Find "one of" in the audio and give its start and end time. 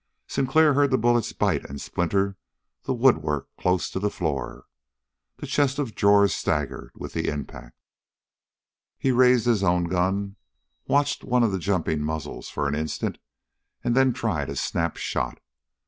11.23-11.51